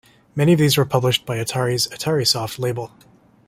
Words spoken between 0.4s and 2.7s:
of these were published by Atari's Atarisoft